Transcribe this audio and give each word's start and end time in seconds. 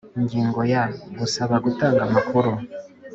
Ingingo 0.19 0.59
ya 0.71 0.83
Gusaba 1.19 1.55
gutanga 1.65 1.99
amakuru 2.07 2.51